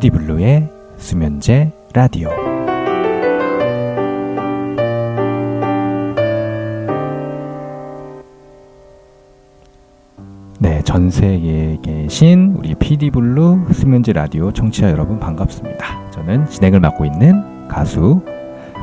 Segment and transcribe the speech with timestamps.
[0.00, 2.30] 피디블루의 수면제 라디오
[10.58, 16.10] 네, 전 세계에 계신 우리 피디블루 수면제 라디오 청취자 여러분 반갑습니다.
[16.10, 18.22] 저는 진행을 맡고 있는 가수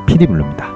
[0.06, 0.66] 피디블루입니다.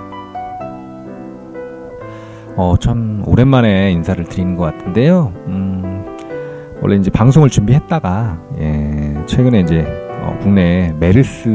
[2.57, 5.33] 어, 참 오랜만에 인사를 드리는 것 같은데요.
[5.47, 6.17] 음,
[6.81, 11.51] 원래 이제 방송을 준비했다가 예, 최근에 이제 어, 국내 메르스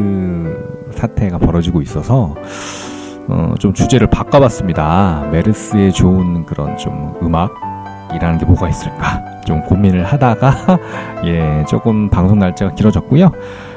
[0.91, 2.35] 사태가 벌어지고 있어서
[3.27, 5.29] 어, 좀 주제를 바꿔봤습니다.
[5.31, 10.79] 메르스에 좋은 그런 좀 음악이라는 게 뭐가 있을까 좀 고민을 하다가
[11.25, 13.31] 예 조금 방송 날짜가 길어졌고요.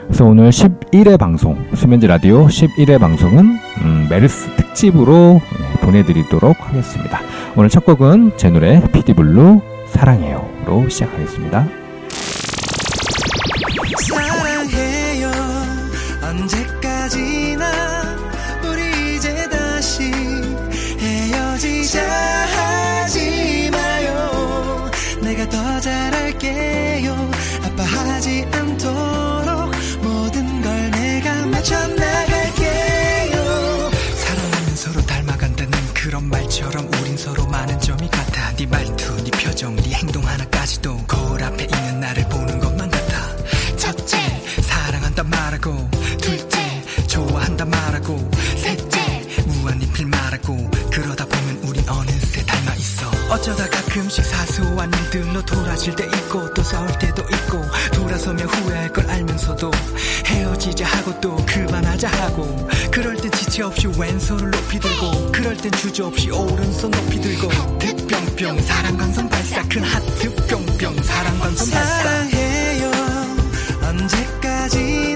[0.04, 7.20] 그래서 오늘 11회 방송 수면제 라디오 11회 방송은 음, 메르스 특집으로 예, 보내드리도록 하겠습니다.
[7.56, 11.79] 오늘 첫 곡은 제 노래 피디블루 사랑해요로 시작하겠습니다.
[53.30, 57.62] 어 어쩌다 가끔씩 사소한 일들로 돌아질 때 있고 또 싸울 때도 있고
[57.94, 59.70] 돌아서면 후회할 걸 알면서도
[60.26, 66.30] 헤어지자 하고 또 그만하자 하고 그럴 땐 지체 없이 왼손을 높이 들고 그럴 땐 주저없이
[66.30, 72.90] 오른손 높이 들고 하트 뿅뿅 사랑 관성 발사 큰 하트 뿅뿅 사랑 관성 발사 사랑해요.
[73.82, 75.09] 언제까지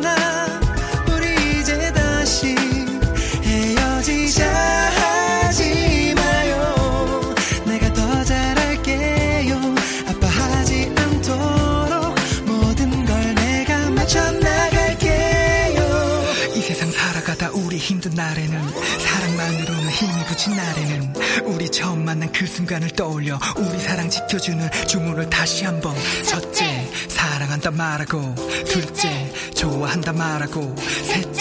[18.14, 18.68] 날에는
[19.00, 21.14] 사랑만으로는 힘이 붙인 날에는
[21.44, 25.94] 우리 처음 만난 그 순간을 떠올려 우리 사랑 지켜주는 주문을 다시 한번.
[26.24, 28.34] 첫째 사랑한다 말하고.
[28.66, 30.74] 둘째 좋아한다 말하고.
[30.78, 31.33] 셋째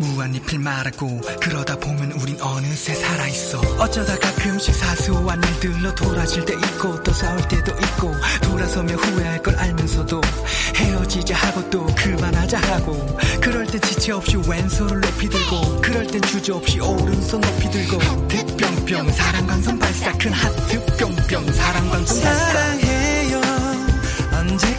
[0.00, 3.60] 무한리필 말하고 그러다 보면 우린 어느새 살아있어.
[3.78, 10.20] 어쩌다 가끔씩 사소한 일들로 돌아질 때 있고 또 싸울 때도 있고 돌아서면 후회할 걸 알면서도
[10.76, 16.80] 헤어지자 하고 또 그만하자 하고 그럴 땐 지체 없이 왼손을 높이 들고 그럴 땐 주저없이
[16.80, 22.52] 오른손 높이 들고 하트 뿅뿅 사랑 관성 발사 큰 하트 뿅뿅 사랑 관성 발사.
[22.52, 23.40] 사랑해요.
[24.32, 24.74] 언제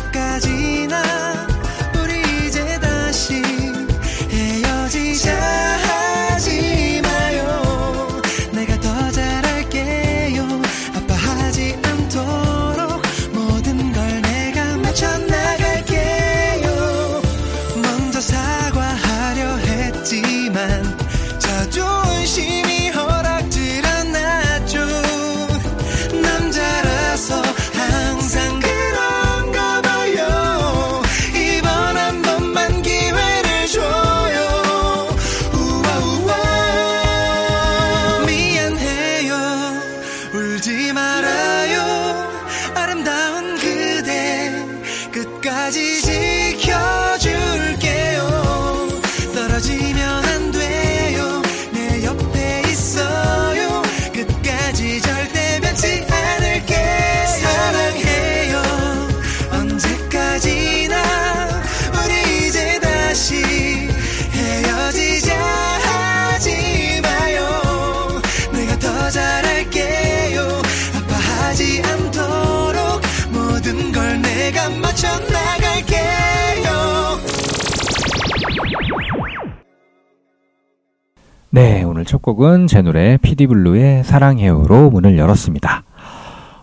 [82.12, 85.84] 첫 곡은 제 노래 피디블루의 사랑해요로 문을 열었습니다.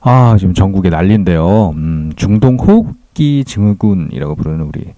[0.02, 1.70] 아, 지금 전국에 난리인데요.
[1.70, 4.92] 음, 중동 호흡기 증후군이라고 부르는 우리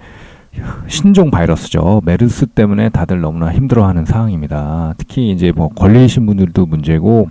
[0.88, 2.02] 신종 바이러스죠.
[2.04, 4.94] 메르스 때문에 다들 너무나 힘들어하는 상황입니다.
[4.98, 7.28] 특히 이제 뭐 걸리신 분들도 문제고,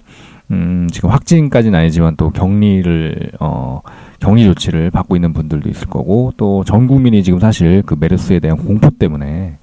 [0.51, 3.81] 음, 지금 확진까지는 아니지만 또 격리를, 어,
[4.21, 8.57] 격리 조치를 받고 있는 분들도 있을 거고, 또 전 국민이 지금 사실 그 메르스에 대한
[8.57, 9.57] 공포 때문에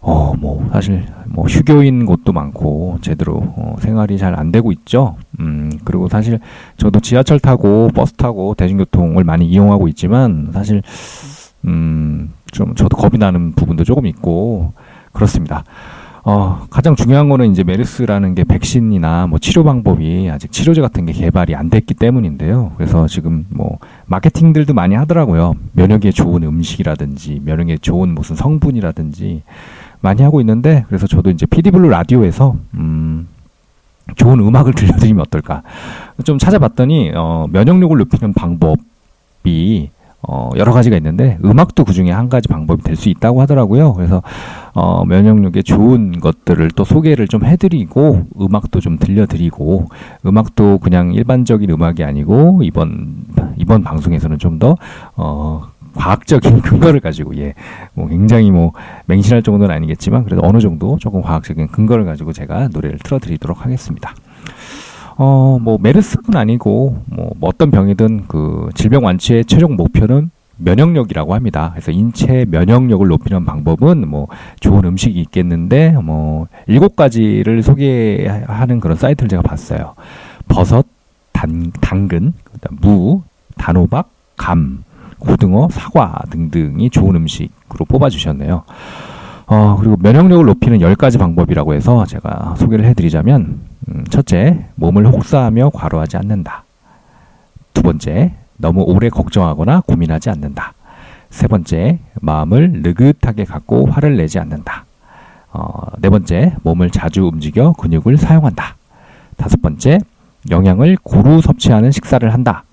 [0.00, 5.16] 어, 뭐, 사실, 뭐, 휴교인 곳도 많고, 제대로, 어, 생활이 잘 안 되고 있죠.
[5.40, 6.40] 음, 그리고 사실,
[6.78, 10.82] 저도 지하철 타고, 버스 타고, 대중교통을 많이 이용하고 있지만, 사실,
[11.66, 14.72] 음, 좀 저도 겁이 나는 부분도 조금 있고
[15.12, 15.64] 그렇습니다.
[16.22, 21.12] 어, 가장 중요한 거는 이제 메르스라는 게 백신이나 뭐 치료 방법이 아직 치료제 같은 게
[21.12, 22.72] 개발이 안 됐기 때문인데요.
[22.76, 25.54] 그래서 지금 뭐 마케팅들도 많이 하더라고요.
[25.72, 29.42] 면역에 좋은 음식이라든지 면역에 좋은 무슨 성분이라든지
[30.00, 33.28] 많이 하고 있는데 그래서 저도 이제 피디블루 라디오에서 음
[34.16, 35.62] 좋은 음악을 들려드리면 어떨까
[36.24, 39.90] 좀 찾아봤더니 어 면역력을 높이는 방법이
[40.22, 43.94] 어, 여러 가지가 있는데 음악도 그 중에 한 가지 방법이 될 수 있다고 하더라고요.
[43.94, 44.22] 그래서
[44.74, 49.88] 어, 면역력에 좋은 것들을 또 소개를 좀 해드리고 음악도 좀 들려드리고
[50.26, 53.24] 음악도 그냥 일반적인 음악이 아니고 이번
[53.56, 54.76] 이번 방송에서는 좀더
[55.16, 57.54] 어, 과학적인 근거를 가지고 예,
[57.94, 58.72] 뭐 굉장히 뭐
[59.06, 64.14] 맹신할 정도는 아니겠지만 그래도 어느 정도 조금 과학적인 근거를 가지고 제가 노래를 틀어드리도록 하겠습니다.
[65.22, 71.70] 어, 뭐, 메르스는 아니고, 뭐, 뭐 어떤 병이든 그 질병 완치의 최종 목표는 면역력이라고 합니다.
[71.72, 74.28] 그래서 인체 면역력을 높이는 방법은 뭐
[74.60, 79.94] 좋은 음식이 있겠는데 뭐 일곱 가지를 소개하는 그런 사이트를 제가 봤어요.
[80.48, 80.86] 버섯,
[81.32, 82.32] 단, 당근,
[82.80, 83.22] 무,
[83.56, 84.84] 단호박, 감,
[85.20, 88.64] 고등어, 사과 등등이 좋은 음식으로 뽑아주셨네요.
[89.46, 96.16] 어, 그리고 면역력을 높이는 10가지 방법이라고 해서 제가 소개를 해드리자면, 음, 첫째, 몸을 혹사하며 과로하지
[96.16, 96.64] 않는다.
[97.74, 100.74] 두 번째, 너무 오래 걱정하거나 고민하지 않는다.
[101.30, 104.84] 세 번째, 마음을 느긋하게 갖고 화를 내지 않는다.
[105.52, 108.76] 어, 네 번째, 몸을 자주 움직여 근육을 사용한다.
[109.36, 109.98] 다섯 번째,
[110.50, 112.64] 영양을 고루 섭취하는 식사를 한다.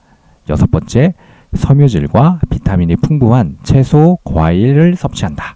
[0.49, 1.13] 여섯 번째,
[1.53, 5.55] 섬유질과 비타민이 풍부한 채소, 과일을 섭취한다.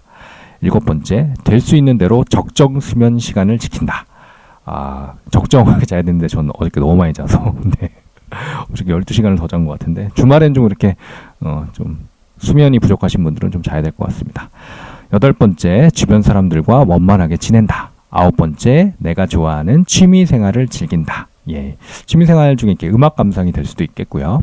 [0.60, 4.04] 일곱 번째, 될 수 있는 대로 적정 수면 시간을 지킨다.
[4.64, 7.54] 아, 적정하게 자야 되는데 저는 어저께 너무 많이 자서.
[7.80, 7.90] 네.
[8.72, 10.96] 어저께 12시간을 더 잔 것 같은데, 주말엔 좀 이렇게,
[11.40, 11.98] 어, 좀
[12.38, 14.50] 수면이 부족하신 분들은 좀 자야 될 것 같습니다.
[15.12, 17.90] 여덟 번째, 주변 사람들과 원만하게 지낸다.
[18.10, 21.28] 아홉 번째, 내가 좋아하는 취미 생활을 즐긴다.
[21.50, 21.76] 예.
[22.06, 24.42] 취미 생활 중에 이렇게 음악 감상이 될 수도 있겠고요.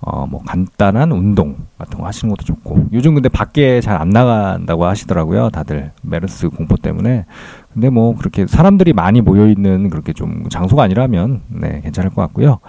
[0.00, 4.86] 어, 뭐 간단한 운동 같은 거 하시는 것도 좋고 요즘 근데 밖에 잘 안 나간다고
[4.86, 7.24] 하시더라고요 다들 메르스 공포 때문에
[7.74, 12.60] 근데 뭐 그렇게 사람들이 많이 모여 있는 그렇게 좀 장소가 아니라면 네 괜찮을 것 같고요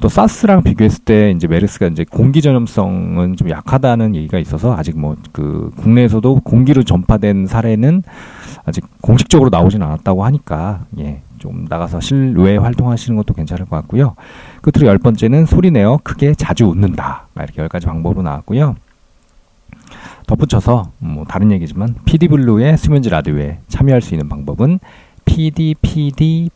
[0.00, 5.14] 또 사스랑 비교했을 때 이제 메르스가 이제 공기 전염성은 좀 약하다는 얘기가 있어서 아직 뭐
[5.32, 8.02] 그 국내에서도 공기로 전파된 사례는
[8.64, 11.22] 아직 공식적으로 나오진 않았다고 하니까 예.
[11.38, 14.14] 좀 나가서 실외 활동하시는 것도 괜찮을 것 같고요.
[14.64, 17.28] 끝으로 열 번째는 소리내어 크게 자주 웃는다.
[17.36, 18.76] 이렇게 열 가지 방법으로 나왔고요.
[20.26, 24.78] 덧붙여서 뭐 다른 얘기지만 PD블루의 수면지 라디오에 참여할 수 있는 방법은
[25.26, 26.54] pdpdblue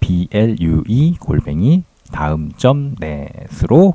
[1.20, 3.94] 골뱅이 다음 점 넷으로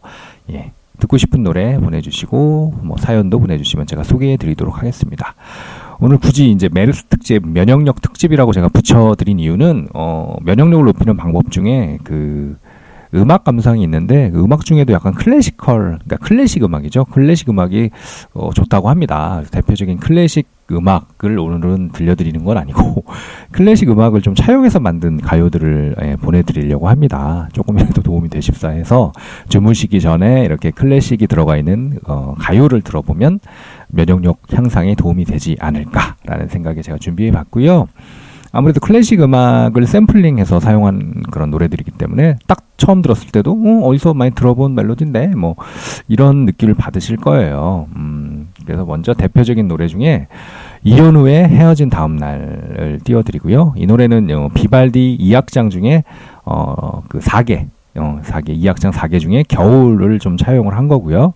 [0.51, 5.33] 예, 듣고 싶은 노래 보내주시고 뭐 사연도 보내주시면 제가 소개해드리도록 하겠습니다.
[5.99, 11.97] 오늘 굳이 이제 메르스 특집, 면역력 특집이라고 제가 붙여드린 이유는 어, 면역력을 높이는 방법 중에
[12.03, 12.57] 그
[13.15, 17.05] 음악 감상이 있는데 그 음악 중에도 약간 클래시컬, 그러니까 클래식 음악이죠.
[17.05, 17.89] 클래식 음악이
[18.33, 19.41] 어, 좋다고 합니다.
[19.51, 23.03] 대표적인 클래식 음악을 오늘은 들려드리는 건 아니고
[23.51, 27.49] 클래식 음악을 좀 차용해서 만든 가요들을 예, 보내드리려고 합니다.
[27.53, 29.11] 조금이라도 도움이 되십사 해서
[29.49, 33.39] 주무시기 전에 이렇게 클래식이 들어가 있는 어, 가요를 들어보면
[33.89, 37.87] 면역력 향상에 도움이 되지 않을까라는 생각에 제가 준비해 봤고요.
[38.51, 44.31] 아무래도 클래식 음악을 샘플링해서 사용한 그런 노래들이기 때문에 딱 처음 들었을 때도 어, 어디서 많이
[44.31, 45.55] 들어본 멜로디인데 뭐
[46.09, 47.87] 이런 느낌을 받으실 거예요.
[47.95, 50.27] 음, 그래서 먼저 대표적인 노래 중에
[50.83, 53.75] 이현우의 헤어진 다음 날을 띄워드리고요.
[53.77, 56.03] 이 노래는 어, 비발디 2악장 중에
[56.43, 61.33] 어, 그 4개 어, 4개, 2악장 4개 중에 겨울을 좀 차용을 한 거고요.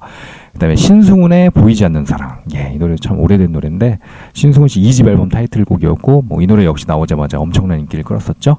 [0.52, 2.40] 그 다음에 신승훈의 보이지 않는 사랑.
[2.56, 4.00] 예, 이 노래 참 오래된 노래인데,
[4.34, 8.58] 신승훈 씨 2집 앨범 타이틀곡이었고, 뭐 이 노래 역시 나오자마자 엄청난 인기를 끌었었죠.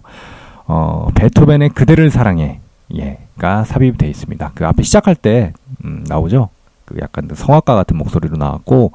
[0.69, 2.61] 어, 베토벤의 그대를 사랑해.
[2.97, 4.53] 예, 가 삽입이 되어 있습니다.
[4.55, 5.53] 그 앞에 시작할 때,
[5.85, 6.49] 음, 나오죠.
[6.85, 8.93] 그 약간 그 성악가 같은 목소리로 나왔고,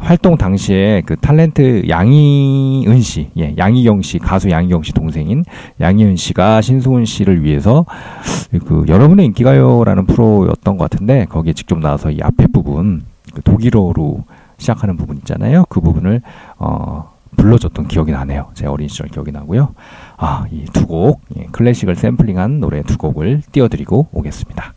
[0.00, 5.44] 활동 당시에 그 탤런트 양희은 씨, 예, 양희경 씨, 가수 양희경 씨 동생인
[5.78, 7.84] 양희은 씨가 신승훈 씨를 위해서
[8.66, 13.02] 그 여러분의 인기가요라는 프로였던 것 같은데 거기에 직접 나와서 이 앞에 부분
[13.34, 14.24] 그 독일어로
[14.56, 15.64] 시작하는 부분 있잖아요.
[15.68, 16.22] 그 부분을
[16.58, 18.48] 어 불러줬던 기억이 나네요.
[18.54, 19.74] 제 어린 시절 기억이 나고요.
[20.22, 24.74] 아, 이 두 곡, 예, 클래식을 샘플링한 노래 두 곡을 띄워드리고 오겠습니다.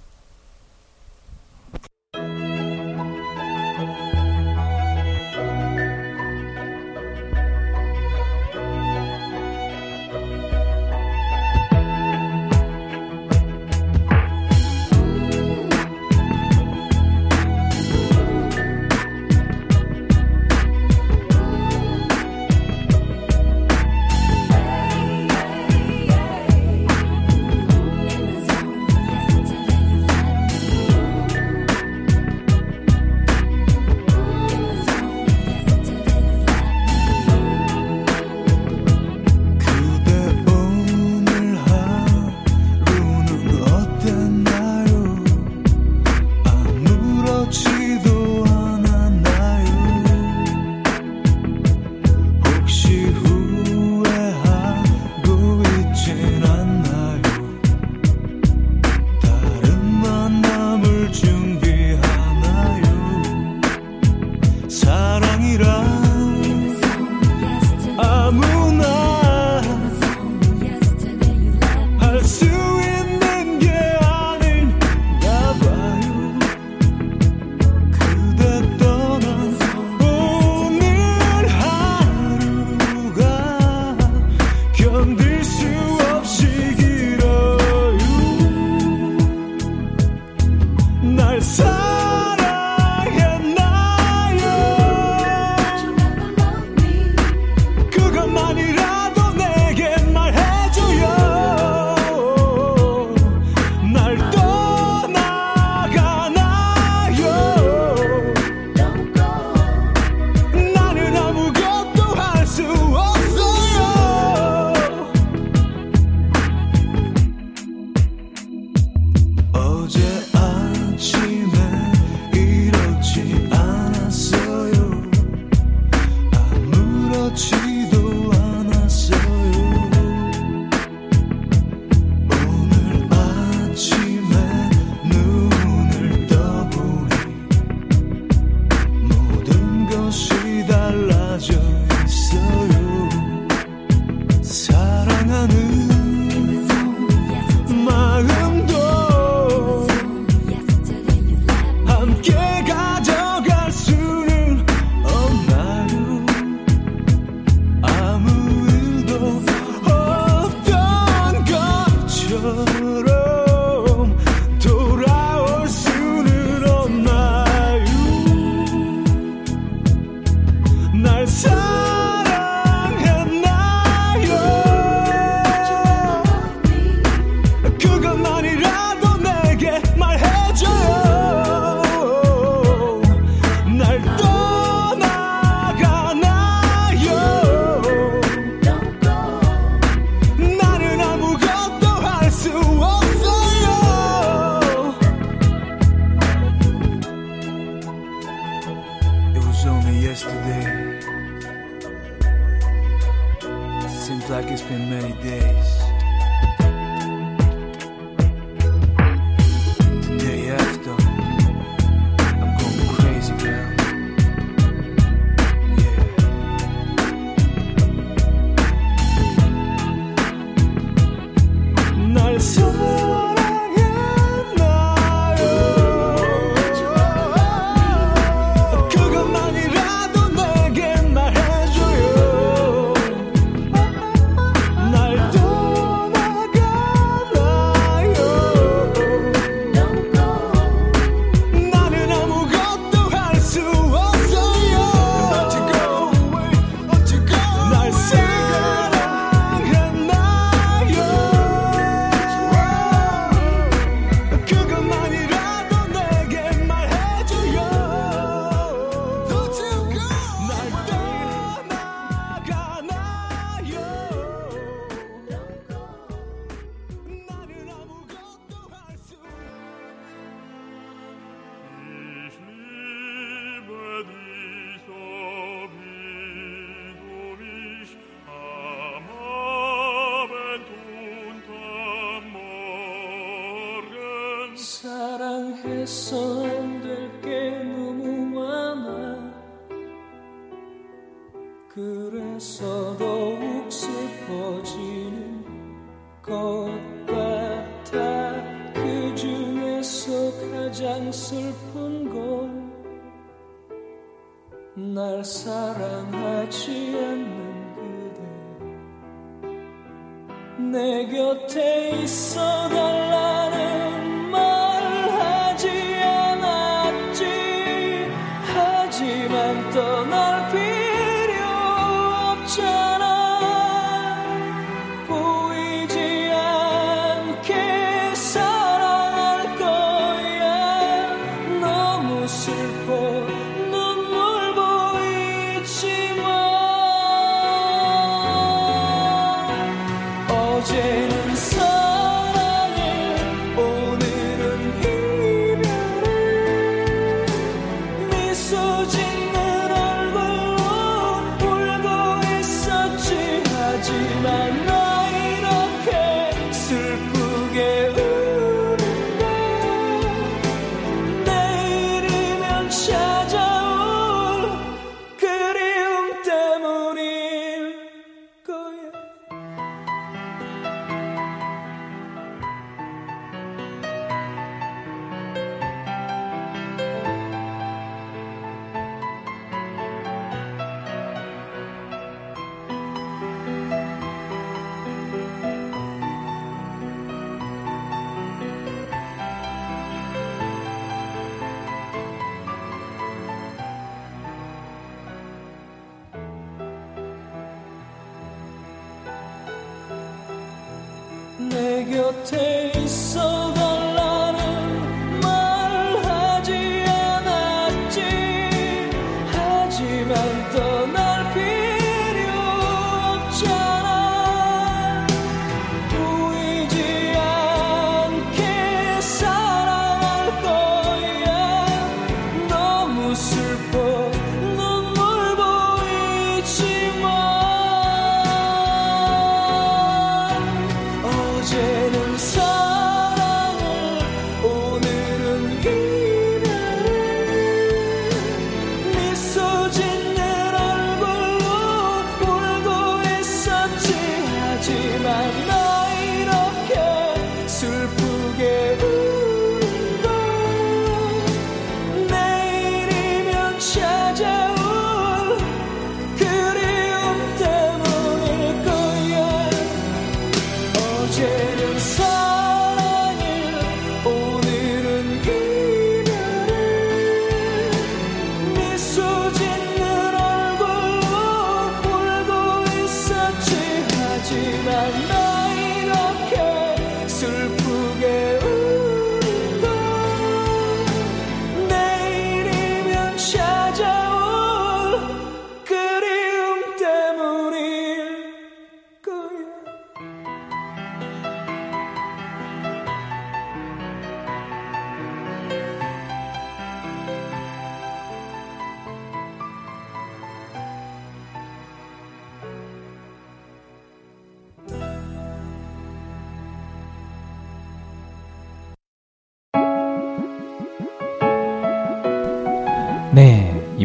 [340.76, 341.13] 어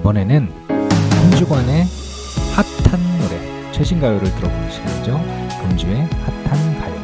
[0.09, 1.87] 이번에는 금주관의
[2.55, 5.21] 핫한 노래, 최신 가요를 들어보는 시간이죠.
[5.61, 6.09] 금주의
[6.47, 6.95] 핫한 가요.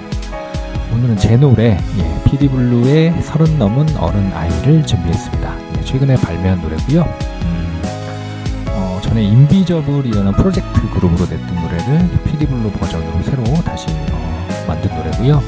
[0.94, 5.76] 오늘은 제 노래, 예, 피디블루의 서른 넘은 어른 아이를 준비했습니다.
[5.76, 7.02] 예, 최근에 발매한 노래고요.
[7.02, 7.82] 음,
[8.68, 15.42] 어, 전에 인비저블이라는 프로젝트 그룹으로 냈던 노래를 피디블루 버전으로 새로 다시 어, 만든 노래고요.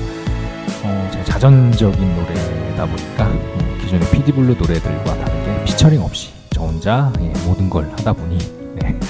[0.85, 6.36] 어, 제 자전적인 노래다 보니까 어, 기존의 피디블루 노래들과 다르게 피처링 없이 저
[6.77, 8.37] 혼자 예, 모든 걸 하다 보니
[8.77, 9.01] 네,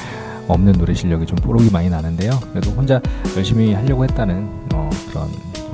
[0.46, 2.30] 없는 노래 실력이 좀 뽀록이 많이 나는데요.
[2.52, 3.00] 그래도 혼자
[3.36, 5.28] 열심히 하려고 했다는 어, 그런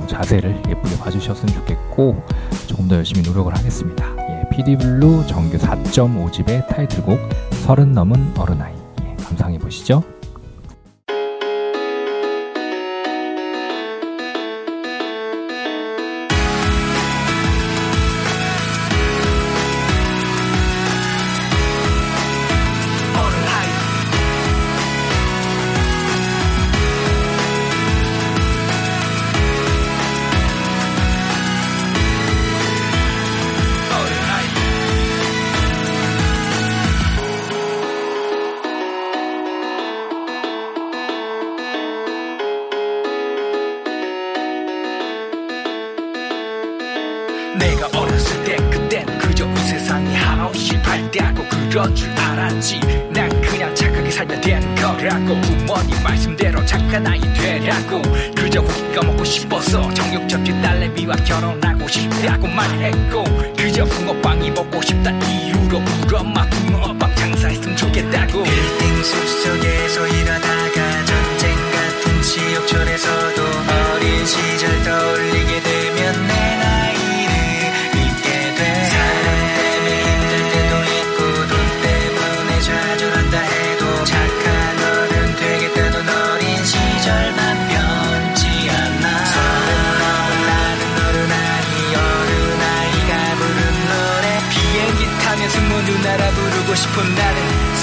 [0.07, 2.23] 자세를 예쁘게 봐주셨으면 좋겠고
[2.65, 4.05] 조금 더 열심히 노력을 하겠습니다.
[4.17, 7.19] 예, 피디블루 정규 4.5집의 타이틀곡
[7.63, 10.03] 서른 넘은 어른아이 예, 감상해 보시죠.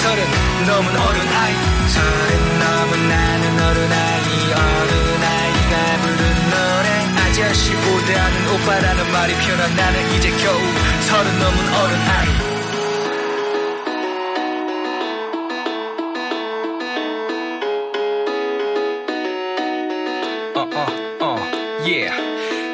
[0.01, 0.21] 서른
[0.67, 1.53] 넘은 어른 아이.
[1.87, 4.53] 서른 넘은 나는 어른 아이.
[4.53, 6.89] 어른 아이가 부른 노래.
[7.21, 10.59] 아저씨보다는 오빠라는 말이 편한 나는 이제 겨우
[11.01, 12.50] 서른 넘은 어른 아이.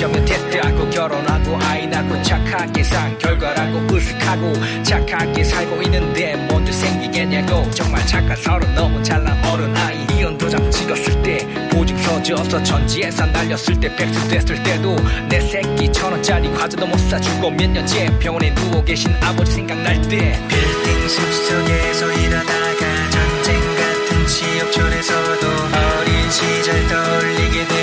[0.00, 7.70] 어져면 됐다고 결혼하고 아이 낳고 착하게 산 결과라고 으슥하고 착하게 살고 있는데 뭔데 생기겠냐고.
[7.72, 13.78] 정말 착한 서른 너무 잘난 어른 아이 이혼 도장 찍었을 때 보증서 져서 전지에산 날렸을
[13.78, 14.96] 때 백수 됐을 때도
[15.28, 20.40] 내 새끼 천 원짜리 과자도 못 사주고 몇 년째 병원에 누워 계신 아버지 생각날 때
[20.48, 27.79] 빌딩 숲속에서 일하다가 전쟁 같은 지역촌에서도 어린 시절 떠올리게 되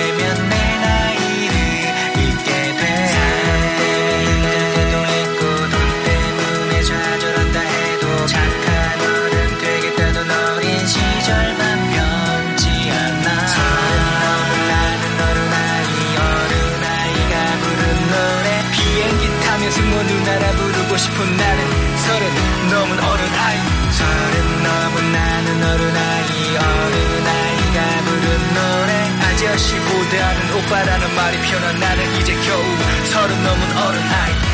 [21.08, 23.58] 싶은 나는 서른 넘은 어른 아이.
[23.92, 26.58] 서른 넘은 나는 어른 아이.
[26.58, 28.92] 어른 아이가 부른 노래.
[29.28, 32.64] 아저씨보다는 오빠라는 말이 편한 나는 이제 겨우
[33.06, 34.47] 서른 넘은 어른 아이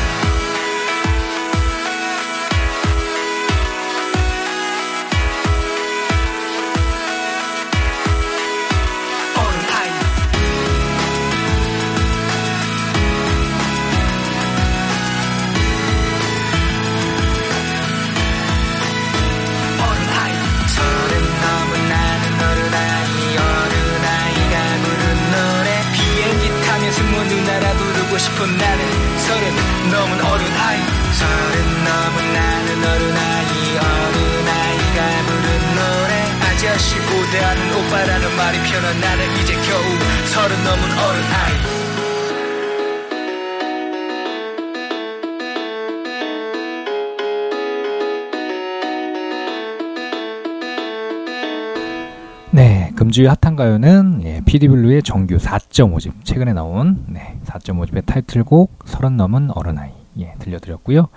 [53.54, 59.90] 금주의 핫한 가요는 예, PD블루의 정규 4.5집 최근에 나온 네, 4.5집의 타이틀곡 서른 넘은 어른아이
[60.18, 61.08] 예, 들려드렸고요.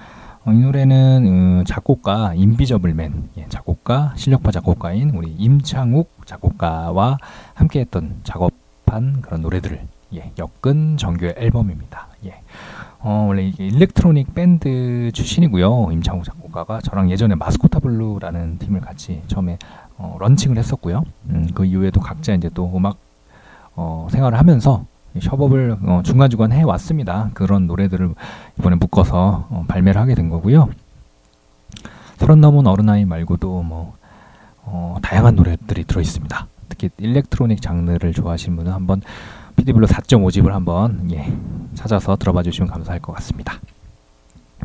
[0.45, 7.17] 어, 이 노래는 음, 작곡가 인비저블맨 예, 작곡가 실력파 작곡가인 우리 임창욱 작곡가와
[7.55, 9.81] 함께했던 작업한 그런 노래들을
[10.15, 12.07] 예, 엮은 정규의 앨범입니다.
[12.25, 12.41] 예.
[12.99, 15.89] 어, 원래 이게 일렉트로닉 밴드 출신이고요.
[15.91, 19.57] 임창욱 작곡가가 저랑 예전에 마스코타 블루라는 팀을 같이 처음에
[19.97, 21.03] 어, 런칭을 했었고요.
[21.29, 22.97] 음, 그 이후에도 각자 이제 또 음악
[23.75, 24.85] 어, 생활을 하면서
[25.19, 27.29] 협업을 어, 중간중간 해 왔습니다.
[27.33, 28.13] 그런 노래들을
[28.59, 30.69] 이번에 묶어서 어, 발매를 하게 된 거고요.
[32.17, 33.95] 서른 넘은 어른 아이 말고도 뭐
[34.63, 36.47] 어, 다양한 노래들이 들어 있습니다.
[36.69, 39.01] 특히 일렉트로닉 장르를 좋아하시는 분은 한번
[39.55, 41.33] 피디블루 4.5집을 한번 예,
[41.73, 43.59] 찾아서 들어봐 주시면 감사할 것 같습니다.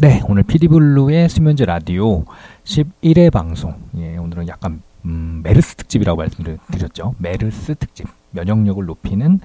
[0.01, 2.25] 네, 오늘 피디블루의 수면제 라디오
[2.65, 3.75] 11회 방송.
[3.99, 7.15] 예, 오늘은 약간 음, 메르스 특집이라고 말씀드렸죠.
[7.19, 8.09] 메르스 특집.
[8.31, 9.39] 면역력을 높이는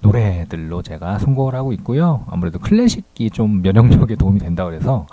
[0.00, 2.24] 노래들로 제가 선곡을 하고 있고요.
[2.28, 5.06] 아무래도 클래식이 좀 면역력에 도움이 된다 그래서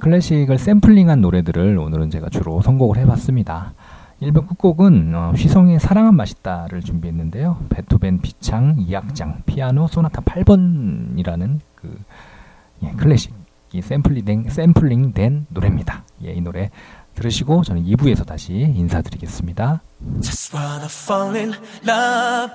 [0.00, 3.74] 클래식을 샘플링한 노래들을 오늘은 제가 주로 선곡을 해봤습니다.
[4.20, 7.58] 1번 끝곡은 어, 휘성의 사랑은 맛있다를 준비했는데요.
[7.68, 11.96] 베토벤 비창 2악장 피아노 소나타 8번이라는 그
[12.82, 13.32] 예, 클래식
[13.76, 16.04] 이 샘플링, 샘플링 된 노래입니다.
[16.24, 16.70] 예, 이 노래
[17.14, 19.82] 들으시고 저는 2부에서 다시 인사드리겠습니다.
[20.22, 21.52] Just wanna fall in
[21.86, 22.52] love.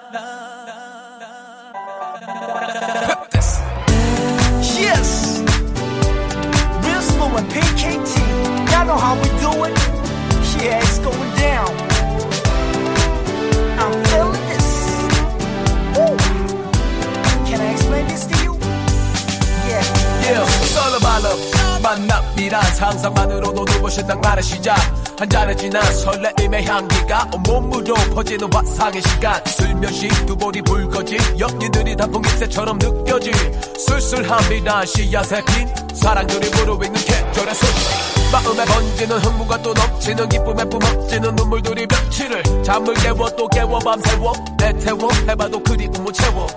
[4.80, 5.44] Yes.
[6.84, 8.20] Real slow and PKT.
[8.72, 9.78] Y'all know how we do it.
[10.58, 11.91] Yeah, it's going down.
[21.22, 21.38] 발로
[21.82, 24.76] 만남이란 상상만으로도 눈부신 낭만의 시작.
[25.18, 29.42] 한 잔에 진한 설레임의 향기가 온몸으로 퍼지는 화상의 시간.
[29.46, 33.34] 슬며시 두 볼이 붉어진 연기들이 단풍 잎새처럼 느껴질
[33.78, 41.86] 쓸쓸함이란 씨앗에 핀 사랑들이 무르익는 계절의 소식 마음에 번지는 흥분과 또 넘치는 기쁨에 뿜어지는 눈물들이
[41.86, 44.34] 며칠을 잠을 깨워 또 깨워 밤새워.
[44.62, 46.48] 애태워 해봐도 그리움 못 채워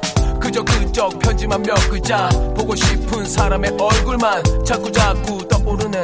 [0.40, 6.03] 그저 그저 편지만 몇 글자 보고 싶은 사람의 얼굴만 자꾸 자꾸 떠오르네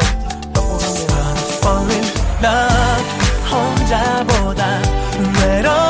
[0.52, 1.14] 떠오르네
[1.58, 2.04] fall in
[2.42, 4.82] love 혼자보다
[5.42, 5.89] 외로움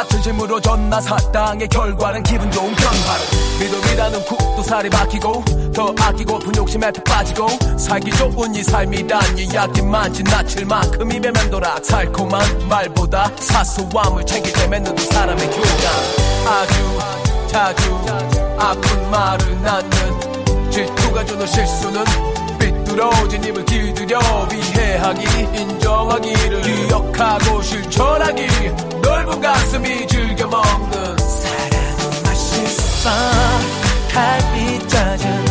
[0.00, 3.22] 성과 진심으로 전나 사랑의 결과는 기분 좋은 변화로.
[3.60, 10.64] 믿음이라는 국도살이 박히고 더 아끼고 분욕심에 푹 빠지고 살기 좋은 이 삶이란 이야기 많지 나칠
[10.66, 16.98] 만큼 입에 맴돌아 달콤한 말보다 사소함을 때 맺는 두 사람의 교감 아주
[17.48, 18.04] 자주
[18.58, 22.04] 아픈 말을 낳는 질투가 주는 실수는
[22.58, 33.10] 삐뚤어진 입을 길들여 이해하기 인정하기를 기억하고 실천하기 넓은 가슴이 즐겨 먹는 사랑은 맛있어.
[34.12, 35.49] 달빛 젖은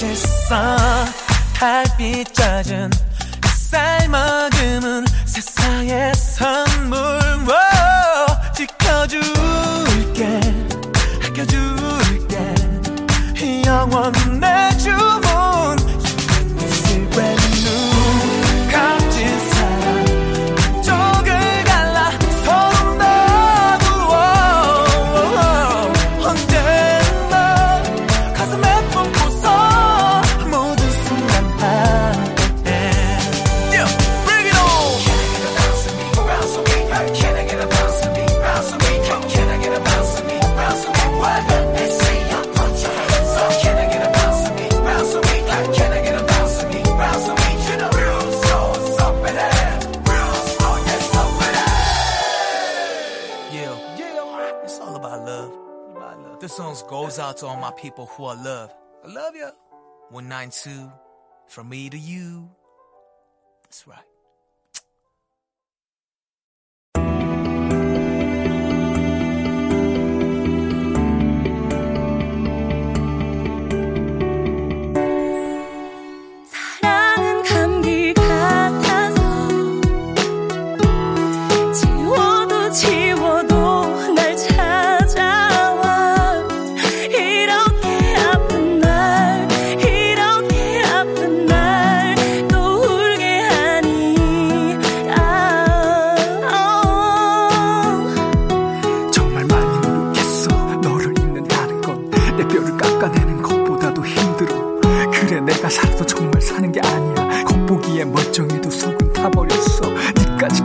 [0.00, 0.76] 맛있어.
[1.54, 2.90] 달빛 젖은
[3.44, 6.89] 햇살 머금은 세상의 선
[60.10, 60.92] 192,
[61.48, 62.50] from me to you.
[63.62, 64.09] That's right.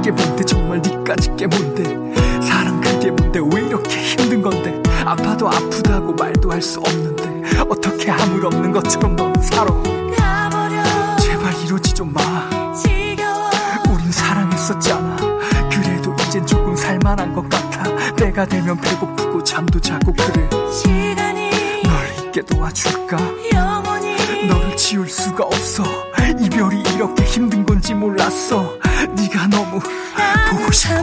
[0.05, 0.45] 니까짓 게 뭔데?
[0.45, 1.83] 정말 니까짓 게 뭔데?
[2.45, 3.39] 사랑 그게 뭔데?
[3.53, 4.81] 왜 이렇게 힘든 건데?
[5.03, 7.25] 아파도 아프다고 말도 할 수 없는데
[7.69, 11.17] 어떻게 아무 없는 것처럼 너는 살아 가버려.
[11.17, 12.21] 제발 이러지 좀마.
[12.75, 13.49] 지겨워.
[13.91, 15.15] 우린 사랑했었잖아.
[15.71, 17.83] 그래도 이젠 조금 살만한 것 같아.
[18.15, 20.49] 때가 되면 배고프고 잠도 자고 그래.
[20.71, 21.49] 시간이
[21.83, 23.17] 널 잊게 도와줄까?
[23.53, 25.83] 영원히 너를 지울 수가 없어.
[26.39, 28.77] 이별이 이렇게 힘든 건지 몰랐어
[29.13, 31.01] 네가 너무 보고 싶어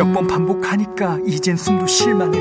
[0.00, 2.38] 몇 번 반복하니까 이젠 숨도 쉴만해.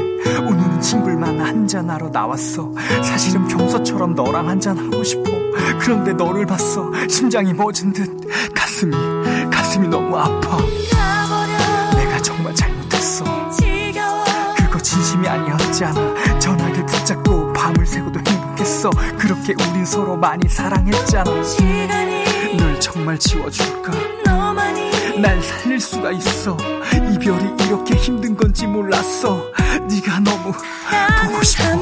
[0.47, 2.71] 오늘은 친구만 한잔하러 나왔어.
[3.03, 5.29] 사실은 평소처럼 너랑 한잔하고 싶어.
[5.81, 6.89] 그런데 너를 봤어.
[7.09, 8.09] 심장이 멎은 듯.
[8.55, 8.95] 가슴이
[9.51, 10.57] 가슴이 너무 아파.
[11.97, 13.25] 내가 정말 잘못했어.
[14.57, 16.39] 그거 진심이 아니었잖아.
[16.39, 18.89] 전화기를 붙잡고 밤을 새고도 행복했어.
[19.17, 21.29] 그렇게 우린 서로 많이 사랑했잖아.
[22.57, 23.91] 널 정말 지워줄까?
[25.21, 26.55] 날 살릴 수가 있어
[27.29, 29.51] 이별이 이렇게 힘든 건지 몰랐어.
[29.87, 31.75] 네가 너무 보고 싶어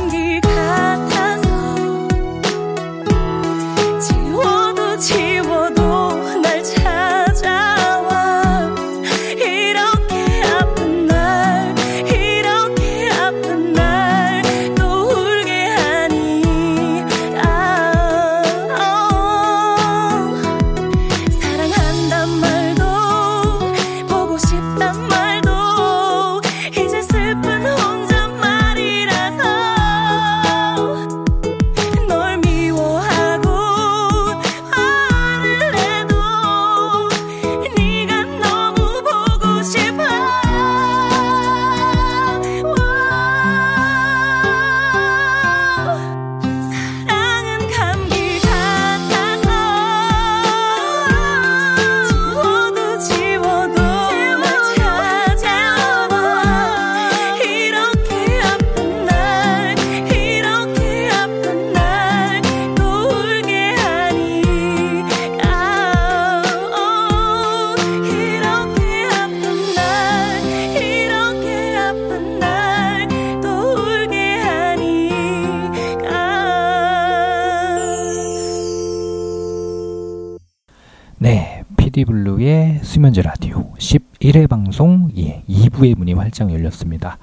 [84.47, 87.17] 방송 예, 2부의 문이 활짝 열렸습니다.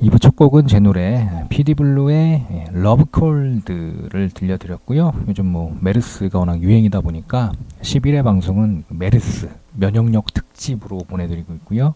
[0.00, 5.12] 2부 첫 곡은 제 노래 PD블루의 Love Cold를 들려드렸고요.
[5.26, 11.94] 요즘 뭐 메르스가 워낙 유행이다 보니까 11회 방송은 메르스 면역력 특집으로 보내드리고 있고요.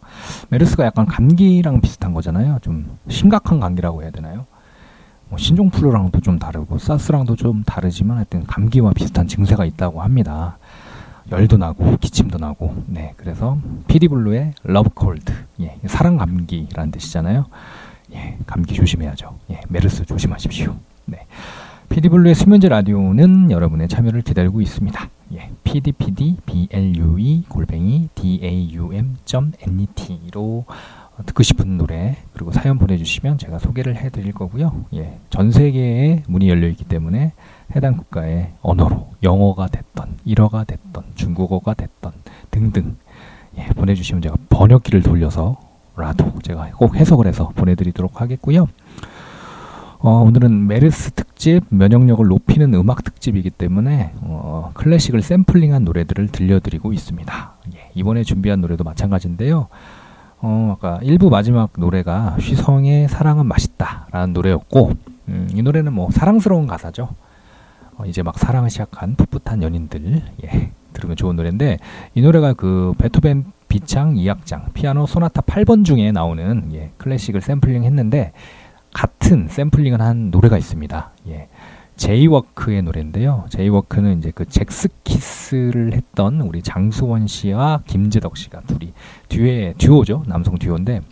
[0.48, 2.58] 메르스가 약간 감기랑 비슷한 거잖아요.
[2.62, 4.46] 좀 심각한 감기라고 해야 되나요?
[5.28, 10.58] 뭐 신종플루랑도 좀 다르고 사스랑도 좀 다르지만 하여튼 감기와 비슷한 증세가 있다고 합니다.
[11.30, 13.58] 열도 나고 기침도 나고 네 그래서
[13.88, 17.46] 피디블루의 Love Cold 예 사랑 감기라는 뜻이잖아요.
[18.14, 19.38] 예 감기 조심해야죠.
[19.50, 20.76] 예 메르스 조심하십시오.
[21.06, 21.26] 네
[21.88, 25.08] 피디블루의 수면제 라디오는 여러분의 참여를 기다리고 있습니다.
[25.34, 29.44] 예 pdpdblue 골뱅이 daum.net로
[31.26, 34.84] 듣고 싶은 노래 그리고 사연 보내주시면 제가 소개를 해드릴 거고요.
[34.94, 37.32] 예, 전 세계에 문이 열려 있기 때문에
[37.76, 42.12] 해당 국가의 언어로 영어가 됐던 일어가 됐던 중국어가 됐던
[42.50, 42.96] 등등
[43.58, 48.66] 예, 보내주시면 제가 번역기를 돌려서라도 제가 꼭 해석을 해서 보내드리도록 하겠고요.
[49.98, 57.52] 어, 오늘은 메르스 특집 면역력을 높이는 음악 특집이기 때문에 어, 클래식을 샘플링한 노래들을 들려드리고 있습니다.
[57.74, 59.68] 예, 이번에 준비한 노래도 마찬가지인데요.
[60.42, 64.92] 어, 아까 1부 마지막 노래가 휘성의 사랑은 맛있다라는 노래였고,
[65.28, 67.10] 음, 이 노래는 뭐 사랑스러운 가사죠.
[67.96, 71.78] 어, 이제 막 사랑을 시작한 풋풋한 연인들, 예, 들으면 좋은 노래인데,
[72.14, 78.32] 이 노래가 그 베토벤 비창 2악장, 피아노 소나타 8번 중에 나오는 예, 클래식을 샘플링 했는데,
[78.92, 81.12] 같은 샘플링을 한 노래가 있습니다.
[81.28, 81.48] 예.
[82.02, 83.44] 제이워크의 노래인데요.
[83.50, 88.92] 제이워크는 이제 그 젝스키스를 했던 우리 장수원 씨와 김재덕 씨가 둘이
[89.28, 90.24] 듀에 듀오죠.
[90.26, 91.02] 남성 듀오인데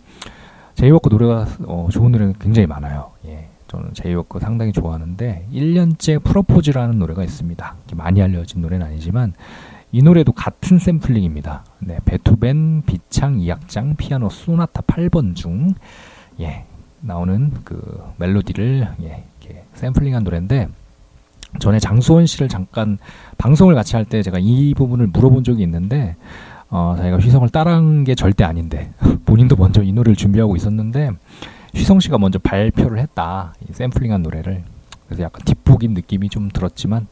[0.75, 3.11] 제이워크 노래가 어, 좋은 노래가 굉장히 많아요.
[3.25, 3.47] 예.
[3.69, 7.75] 저는 제이워크 상당히 좋아하는데 1년째 프로포즈라는 노래가 있습니다.
[7.95, 9.33] 많이 알려진 노래는 아니지만
[9.93, 11.63] 이 노래도 같은 샘플링입니다.
[11.79, 15.73] 네, 베토벤 비창 2악장 피아노 소나타 8번 중
[16.41, 16.65] 예,
[16.99, 20.67] 나오는 그 멜로디를 예, 이렇게 샘플링한 노래인데
[21.59, 22.97] 전에 장수원 씨를 잠깐
[23.37, 26.15] 방송을 같이 할 때 제가 이 부분을 물어본 적이 있는데
[26.69, 28.91] 어, 자기가 휘성을 따라한 게 절대 아닌데
[29.25, 31.11] 본인도 먼저 이 노래를 준비하고 있었는데
[31.75, 34.63] 휘성 씨가 먼저 발표를 했다 이 샘플링한 노래를
[35.05, 37.07] 그래서 약간 뒷북인 느낌이 좀 들었지만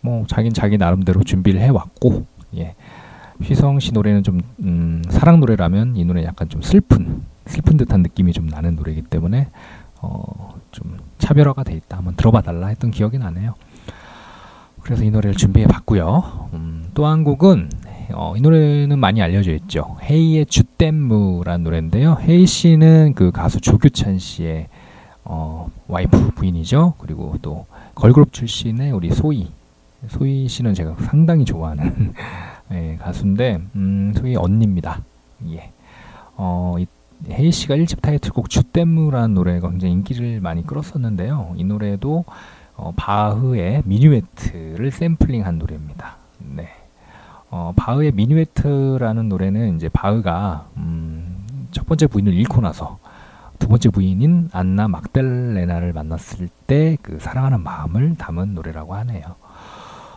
[0.00, 2.24] 뭐 자긴 자기 나름대로 준비를 해왔고
[2.56, 2.74] 예
[3.42, 8.32] 휘성 씨 노래는 좀 음, 사랑 노래라면 이 노래 약간 좀 슬픈 슬픈 듯한 느낌이
[8.32, 9.48] 좀 나는 노래이기 때문에
[10.02, 11.98] 어, 좀 차별화가 돼 있다.
[11.98, 13.54] 한번 들어봐 달라 했던 기억이 나네요.
[14.82, 16.50] 그래서 이 노래를 준비해 봤고요.
[16.54, 17.70] 음, 또한 곡은
[18.12, 19.96] 어, 이 노래는 많이 알려져 있죠.
[20.02, 22.18] 헤이의 주댐무라는 노래인데요.
[22.20, 24.68] 헤이 씨는 그 가수 조규찬 씨의
[25.24, 26.94] 어, 와이프 부인이죠.
[26.98, 29.50] 그리고 또 걸그룹 출신의 우리 소희
[30.08, 32.14] 소희 씨는 제가 상당히 좋아하는
[32.72, 35.02] 예, 가수인데 음, 소희 언니입니다.
[35.50, 35.70] 예.
[36.36, 36.86] 어, 이
[37.30, 41.54] 헤이 씨가 1집 타이틀곡 주댐무라는 노래가 굉장히 인기를 많이 끌었었는데요.
[41.56, 42.24] 이 노래도
[42.80, 46.16] 어, 바흐의 미뉴에트를 샘플링한 노래입니다.
[46.38, 46.68] 네.
[47.50, 52.98] 어, 바흐의 미뉴에트라는 노래는 이제 바흐가 음, 첫 번째 부인을 잃고 나서
[53.58, 59.36] 두 번째 부인인 안나 막델레나를 만났을 때 그 사랑하는 마음을 담은 노래라고 하네요.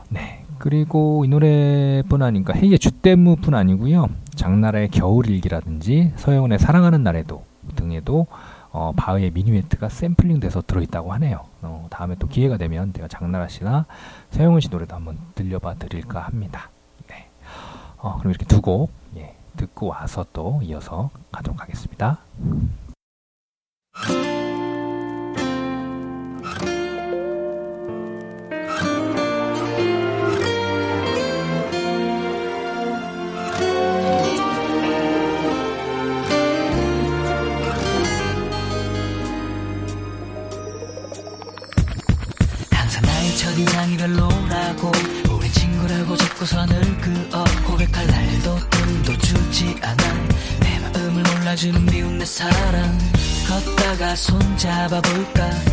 [0.07, 0.45] 네.
[0.57, 4.07] 그리고 이 노래뿐 아니니까 헤이의 주댐무뿐 아니고요.
[4.35, 7.43] 장나라의 겨울일기라든지 서영은의 사랑하는 날에도
[7.75, 8.27] 등에도
[8.73, 11.45] 어, 바흐의 미뉴에트가 샘플링 돼서 들어있다고 하네요.
[11.61, 13.85] 어, 다음에 또 기회가 되면 제가 장나라 씨나
[14.31, 16.71] 서영은 씨 노래도 한번 들려봐 드릴까 합니다.
[17.07, 17.29] 네.
[17.99, 22.17] 어, 그럼 이렇게 두곡 예, 듣고 와서 또 이어서 가도록 하겠습니다.
[54.63, 55.72] 잡아볼까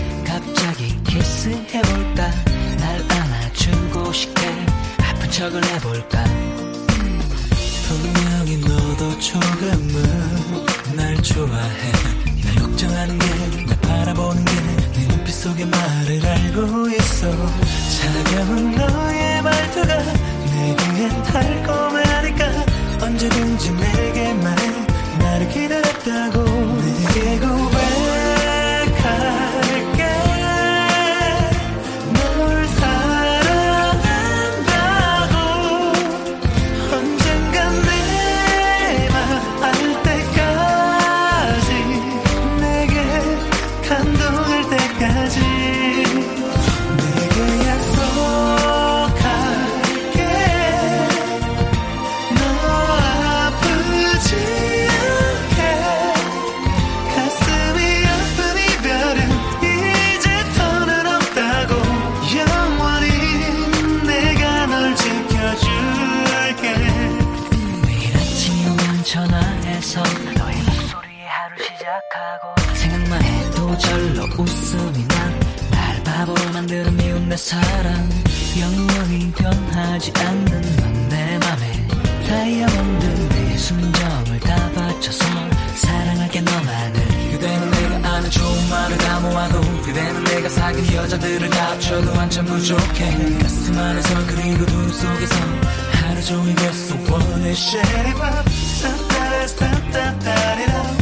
[73.79, 78.09] 절로 웃음이 난날 바보로 만드는 미운 내 사랑.
[78.59, 81.89] 영원히 변하지 않는 넌내 맘에
[82.29, 85.25] 다이아몬드 내 순정을 다 바쳐서
[85.77, 87.01] 사랑할게 너만을
[87.31, 93.39] 그대는 내가 아는 좋은 말을 다 모아도 그대는 내가 사귄 여자들을 다 합쳐도 한참 부족해.
[93.39, 95.35] 가슴 안에서 그리고 눈 속에서
[95.93, 97.51] 하루 종일 계속 원해.
[97.51, 98.51] Share it up
[98.83, 101.00] 따따라 따따따리라.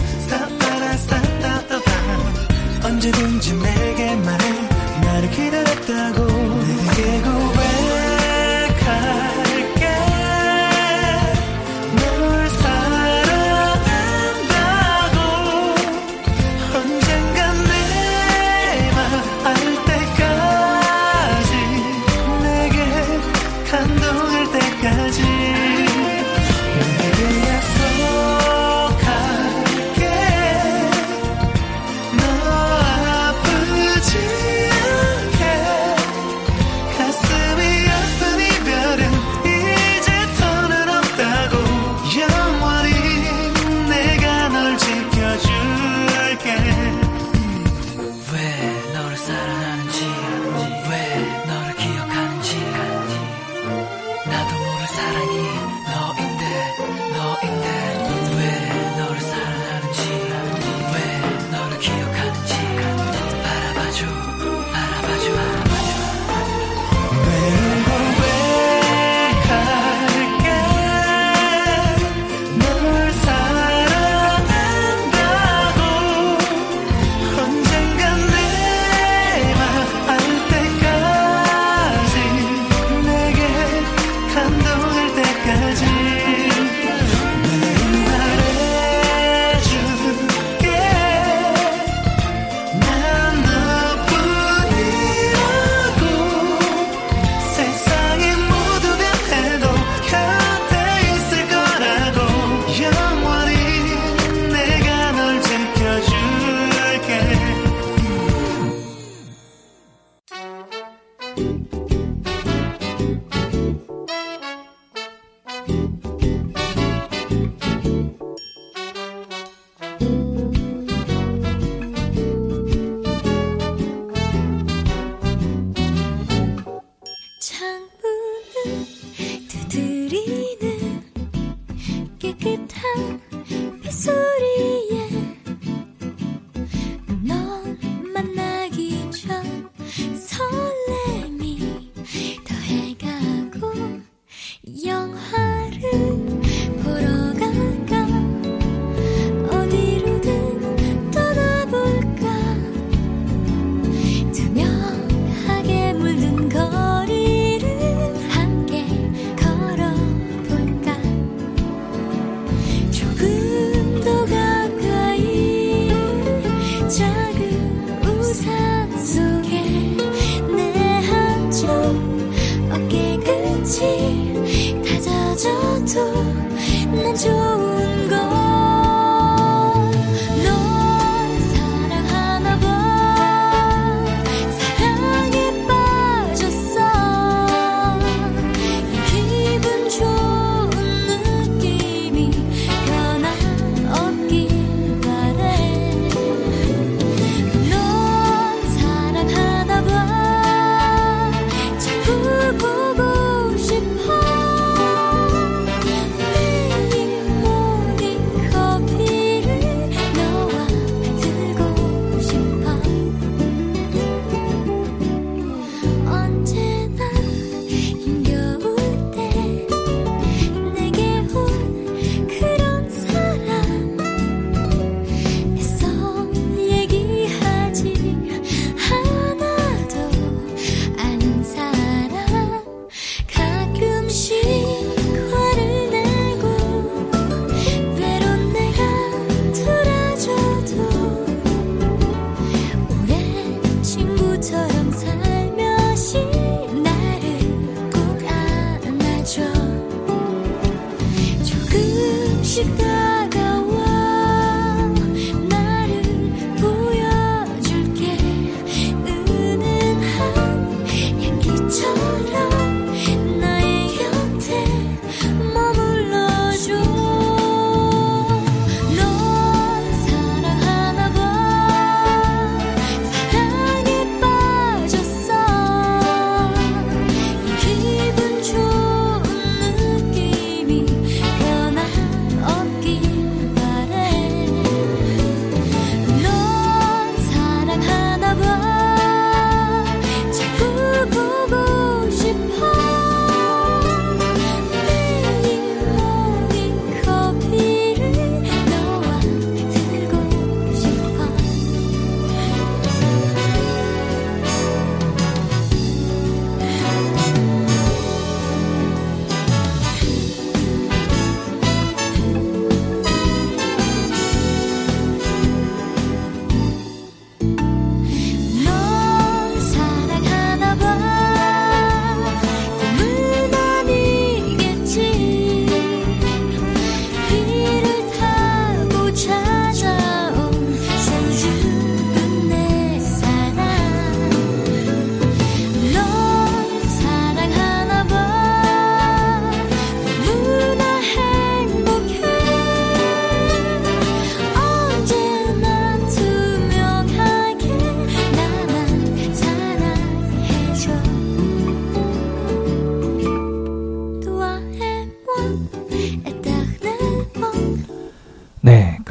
[2.98, 4.68] 언제든지 내게 말해.
[5.02, 6.27] 나를 기다렸다고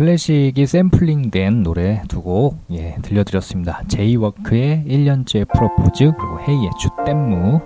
[0.08, 3.82] 클래식이 샘플링된 노래 두곡 예, 들려드렸습니다.
[3.89, 7.60] 제이워크의 1년째 프로포즈 그리고 헤이의 Je t'aime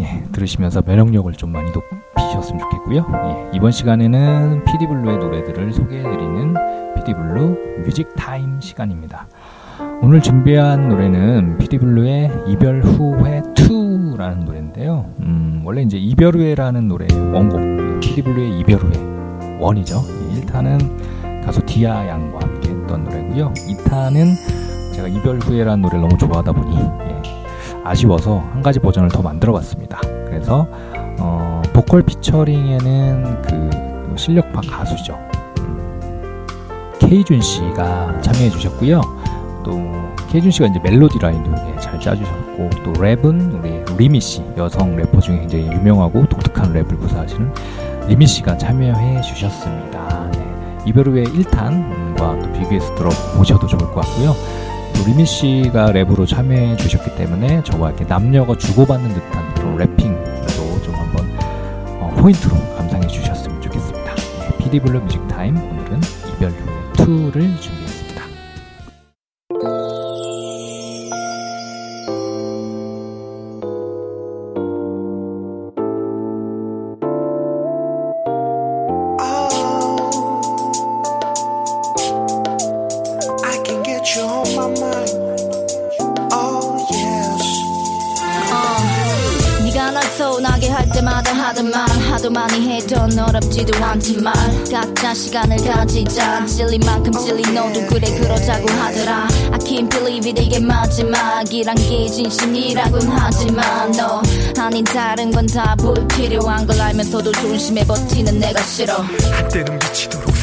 [0.00, 3.06] 예, 들으시면서 면역력을 좀 많이 높이셨으면 좋겠고요.
[3.14, 6.54] 예, 이번 시간에는 피디블루의 노래들을 소개해드리는
[6.96, 7.56] 피디블루
[7.86, 9.26] 뮤직 타임 시간입니다.
[10.02, 15.14] 오늘 준비한 노래는 피디블루의 이별 후에 2라는 노래인데요.
[15.20, 18.92] 음, 원래 이제 이별 후에라는 노래 원곡 피디블루의 이별 후에
[19.60, 20.02] 1이죠.
[20.44, 21.13] 1탄은
[21.44, 23.52] 가수 디아 양과 함께 했던 노래고요.
[23.52, 27.22] 2탄은 제가 이별 후에라는 노래를 너무 좋아하다 보니 예,
[27.84, 30.00] 아쉬워서 한 가지 버전을 더 만들어 봤습니다.
[30.26, 30.66] 그래서
[31.18, 35.18] 어, 보컬 featuring에는 그 실력파 가수죠.
[36.98, 39.00] 케이준 씨가 참여해 주셨고요.
[39.64, 39.72] 또
[40.30, 45.20] 케이준 씨가 이제 멜로디 라인도 예, 잘 짜주셨고 또 랩은 우리 리미 씨 여성 래퍼
[45.20, 47.52] 중에 굉장히 유명하고 독특한 랩을 구사하시는
[48.08, 50.03] 리미 씨가 참여해 주셨습니다.
[50.84, 50.90] 네.
[50.90, 54.34] 이별 후에 1탄과 또 비교해서 들어보셔도 좋을 것 같고요.
[54.94, 60.94] 또 리미 씨가 랩으로 참여해 주셨기 때문에 저와 이렇게 남녀가 주고받는 듯한 그런 rapping도 좀
[60.94, 61.26] 한번
[62.00, 64.14] 어, 포인트로 감상해 주셨으면 좋겠습니다.
[64.14, 66.00] 네, 피디블루 뮤직 타임 오늘은
[66.36, 67.83] 이별 후에 2를 준비
[94.04, 94.34] 않지만
[94.70, 96.44] 각자 시간을 가지자.
[96.44, 99.28] 찔린 만큼 찔린 너도 그래 그러자고 하더라.
[99.50, 104.22] I can't believe it 이게 마지막이란 게 진심이라곤 하지만 너
[104.58, 108.96] 아닌 다른 건다 불필요한 걸 알면서도 조심해 버티는 내가 싫어.
[109.32, 110.33] 한때는 미치도록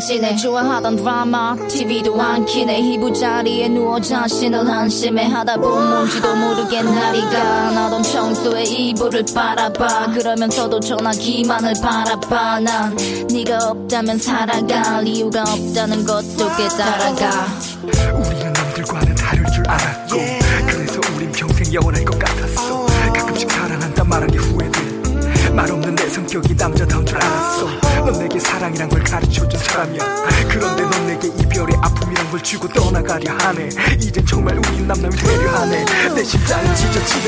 [0.00, 7.20] 지내 좋아하던 드라마 TV도 안 키네 이부자리에 누워 자신을 한심해 하다 보면 뭔지도 모르게 날이
[7.20, 10.12] 가 나던 청소에 이불을 빨아봐.
[10.12, 12.60] 그러면서도 전화기만을 바라봐.
[12.60, 12.96] 난
[13.30, 17.46] 네가 없다면 살아갈 이유가 없다는 것도 깨달아가.
[18.14, 20.16] 우리는 남들과는 다를 줄 알았고
[20.66, 22.86] 그래서 우린 평생 영원할 것 같았어.
[22.86, 25.50] 가끔씩 사랑한다 말하기 후회돼.
[25.52, 30.02] 말 없는 내 성격이 남자다운 줄 알았어 넌 내게 사랑이란 걸 가르쳐준 사람이야.
[30.48, 33.68] 그런데 넌 내게 이별의 아픔이란 걸 주고 떠나가려 하네.
[34.00, 35.84] 이젠 정말 우린 남남이 되려 하네.
[36.16, 37.24] 내 심장은 지저치네.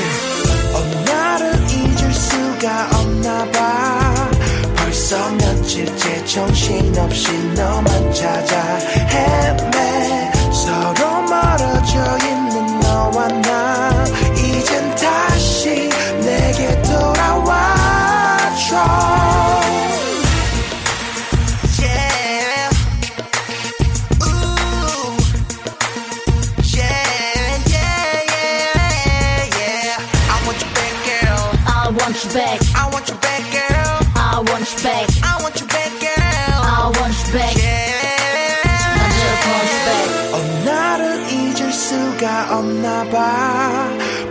[0.74, 4.30] 어느 날은 잊을 수가 없나 봐.
[4.76, 8.78] 벌써 며칠째 정신없이 너만 찾아
[9.08, 10.32] 헤매.
[10.52, 14.04] 서로 멀어져 있는 너와 나
[32.32, 34.00] back I want you back, girl.
[34.16, 36.60] I want you back I want you back, girl.
[36.64, 37.56] I want you back
[38.94, 40.32] I just want you back yeah.
[40.32, 43.16] 어느 날은 잊을 수가 없나 봐.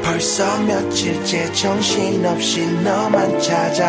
[0.03, 3.85] 벌써 며칠째 정신없이 너만 찾아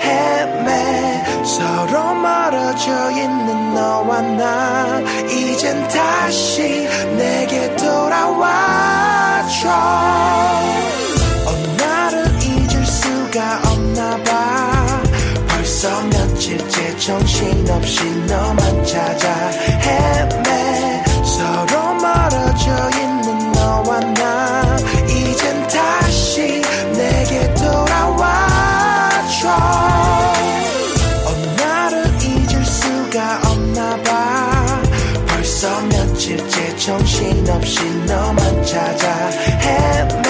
[0.00, 1.44] 헤매.
[1.44, 5.00] 서로 멀어져 있는 너와 나.
[5.28, 9.56] 이젠 다시 내게 돌아와줘.
[14.24, 15.02] 봐.
[15.48, 19.50] 벌써 며칠째 정신없이 너만 찾아
[19.82, 21.04] 헤매.
[21.24, 24.76] 서로 멀어져 있는 너와 나.
[25.08, 26.62] 이젠 다시
[26.92, 28.26] 내게 돌아와줘
[36.86, 39.28] 정신없이 너만 찾아
[39.60, 40.25] 헤매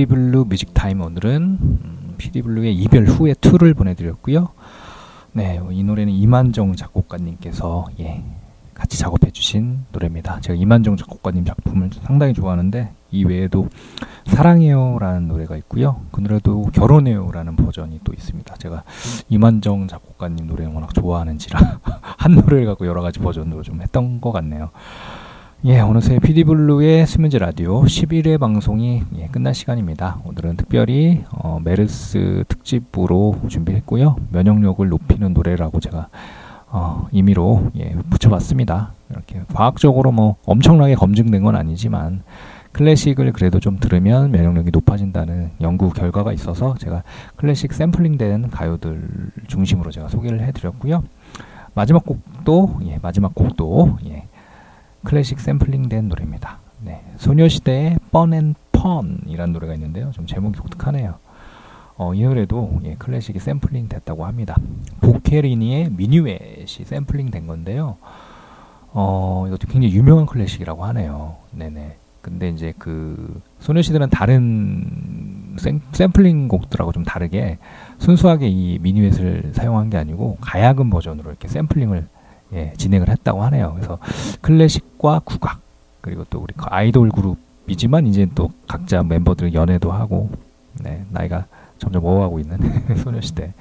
[0.00, 4.48] 피디블루 뮤직 타임 오늘은 음, 피디블루의 이별 후에 2를 보내드렸고요.
[5.32, 8.24] 네, 이 노래는 이만정 작곡가님께서 예,
[8.72, 10.40] 같이 작업해 주신 노래입니다.
[10.40, 13.68] 제가 이만정 작곡가님 작품을 상당히 좋아하는데 이 외에도
[14.24, 16.00] 사랑해요라는 노래가 있고요.
[16.12, 18.54] 그 노래도 결혼해요라는 버전이 또 있습니다.
[18.54, 18.84] 제가
[19.28, 21.60] 이만정 작곡가님 노래 워낙 좋아하는지라
[22.16, 24.70] 한 노래를 갖고 여러 가지 버전으로 좀 했던 것 같네요.
[25.66, 30.22] 예, 어느새 피디블루의 수면제 라디오 11회 방송이 예, 끝날 시간입니다.
[30.24, 34.16] 오늘은 특별히 어, 메르스 특집으로 준비했고요.
[34.30, 36.08] 면역력을 높이는 노래라고 제가
[36.68, 38.94] 어, 임의로 예, 붙여봤습니다.
[39.10, 42.22] 이렇게 과학적으로 뭐 엄청나게 검증된 건 아니지만
[42.72, 47.02] 클래식을 그래도 좀 들으면 면역력이 높아진다는 연구 결과가 있어서 제가
[47.36, 51.02] 클래식 샘플링된 가요들 중심으로 제가 소개를 해드렸고요.
[51.74, 54.24] 마지막 곡도 예, 마지막 곡도 예,
[55.04, 56.58] 클래식 샘플링된 노래입니다.
[56.80, 60.10] 네, 소녀시대의 뻔 and Fun이라는 노래가 있는데요.
[60.12, 61.16] 좀 제목이 독특하네요.
[61.96, 64.56] 어, 이 노래도 예, 클래식이 샘플링 됐다고 합니다.
[65.02, 67.98] 보케리니의 미뉴엣이 샘플링 된 건데요.
[68.92, 71.36] 어, 이것도 굉장히 유명한 클래식이라고 하네요.
[71.52, 71.96] 네네.
[72.22, 77.58] 근데 이제 그 소녀시대는 다른 샘, 샘플링 곡들하고 좀 다르게
[77.98, 82.08] 순수하게 이 미니웨스를 사용한 게 아니고 가야금 버전으로 이렇게 샘플링을
[82.54, 83.72] 예, 진행을 했다고 하네요.
[83.74, 83.98] 그래서
[84.40, 85.60] 클래식과 국악
[86.00, 90.30] 그리고 또 우리 아이돌 그룹이지만 이제 또 각자 멤버들 연애도 하고
[90.82, 91.46] 네, 나이가
[91.78, 92.58] 점점 먹어가고 있는
[92.96, 93.52] 소녀시대.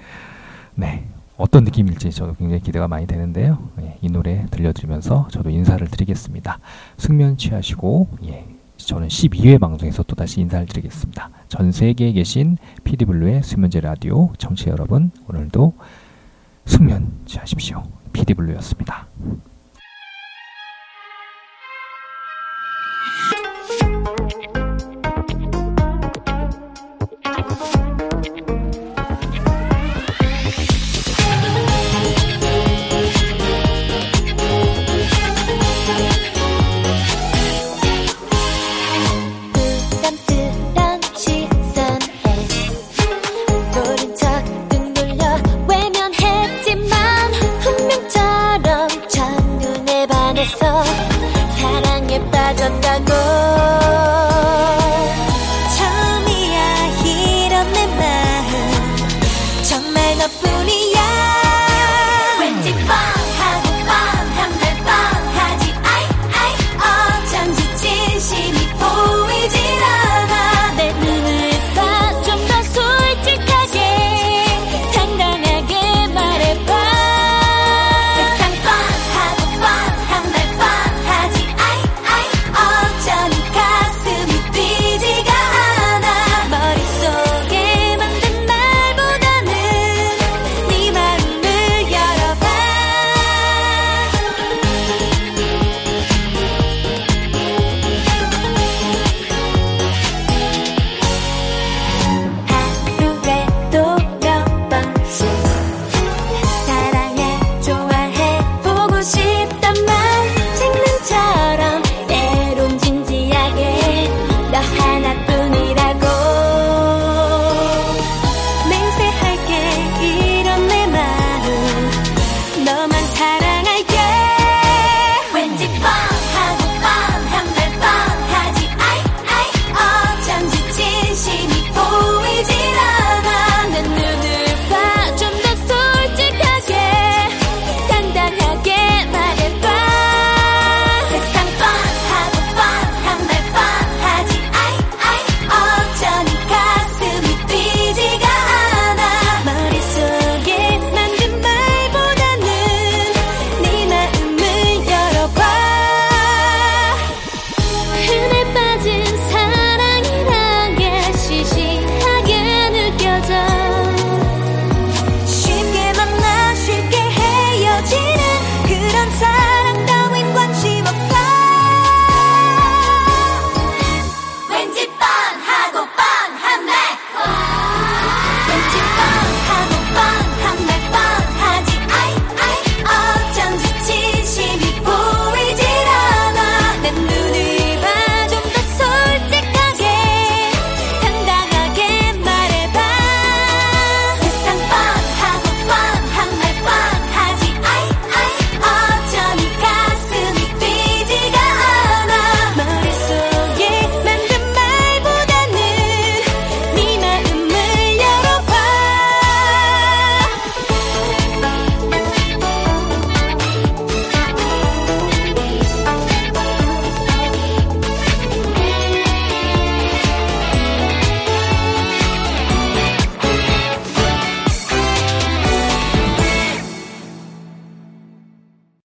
[0.76, 1.06] 네,
[1.38, 3.60] 어떤 느낌일지 저도 굉장히 기대가 많이 되는데요.
[3.82, 6.60] 예, 이 노래 들려드리면서 저도 인사를 드리겠습니다.
[6.98, 8.46] 숙면 취하시고 예,
[8.78, 11.30] 저는 12회 방송에서 또 다시 인사를 드리겠습니다.
[11.48, 15.74] 전 세계에 계신 피디블루의 수면제 라디오 청취자 여러분 오늘도
[16.66, 17.99] 숙면 취하십시오.
[18.14, 19.08] 피디블루였습니다.